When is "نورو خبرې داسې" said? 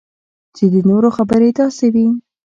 0.89-1.87